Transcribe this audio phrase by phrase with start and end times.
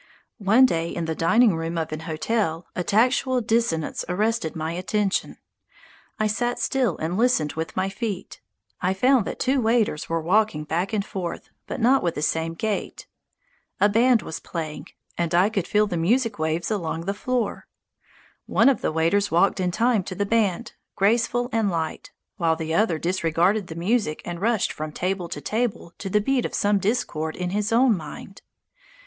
[0.39, 5.37] One day, in the dining room of an hotel, a tactual dissonance arrested my attention.
[6.19, 8.41] I sat still and listened with my feet.
[8.81, 12.55] I found that two waiters were walking back and forth, but not with the same
[12.55, 13.05] gait.
[13.79, 14.87] A band was playing,
[15.19, 17.67] and I could feel the music waves along the floor.
[18.47, 22.73] One of the waiters walked in time to the band, graceful and light, while the
[22.73, 26.79] other disregarded the music and rushed from table to table to the beat of some
[26.79, 28.41] discord in his own mind.